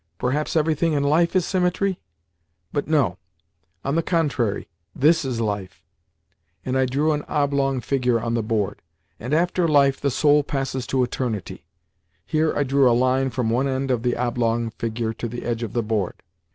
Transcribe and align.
Perhaps 0.17 0.55
everything 0.55 0.93
in 0.93 1.03
life 1.03 1.35
is 1.35 1.45
symmetry? 1.45 1.99
But 2.73 2.87
no. 2.87 3.19
On 3.85 3.93
the 3.93 4.01
contrary, 4.01 4.67
this 4.95 5.23
is 5.23 5.39
life"—and 5.39 6.75
I 6.75 6.87
drew 6.87 7.11
an 7.11 7.21
oblong 7.27 7.81
figure 7.81 8.19
on 8.19 8.33
the 8.33 8.41
board—"and 8.41 9.31
after 9.31 9.67
life 9.67 10.01
the 10.01 10.09
soul 10.09 10.41
passes 10.41 10.87
to 10.87 11.03
eternity"—here 11.03 12.51
I 12.57 12.63
drew 12.63 12.89
a 12.89 12.93
line 12.97 13.29
from 13.29 13.51
one 13.51 13.67
end 13.67 13.91
of 13.91 14.01
the 14.01 14.17
oblong 14.17 14.71
figure 14.71 15.13
to 15.13 15.27
the 15.27 15.45
edge 15.45 15.61
of 15.61 15.73
the 15.73 15.83
board. 15.83 16.23